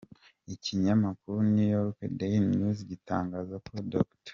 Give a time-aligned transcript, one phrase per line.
[0.53, 4.29] Ikinyamakuru New York Daily News gitangaza ko Dr.